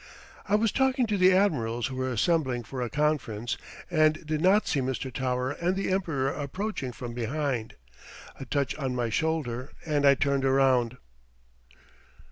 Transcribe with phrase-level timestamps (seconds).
[0.49, 3.55] I was talking to the admirals who were assembling for a conference,
[3.91, 5.13] and did not see Mr.
[5.13, 7.75] Tower and the Emperor approaching from behind.
[8.39, 10.97] A touch on my shoulder and I turned around.